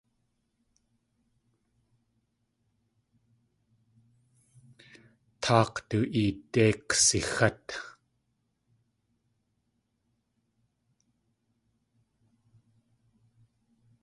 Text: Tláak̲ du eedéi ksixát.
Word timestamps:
Tláak̲ 5.41 5.77
du 5.89 5.99
eedéi 6.21 6.73
ksixát. 6.89 7.63